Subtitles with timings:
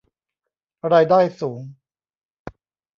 [0.91, 1.61] รายได้สูง